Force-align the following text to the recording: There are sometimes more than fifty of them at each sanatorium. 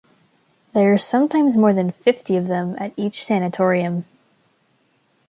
There 0.73 0.91
are 0.93 0.97
sometimes 0.97 1.55
more 1.55 1.73
than 1.73 1.91
fifty 1.91 2.35
of 2.37 2.47
them 2.47 2.75
at 2.79 2.91
each 2.97 3.23
sanatorium. 3.23 4.05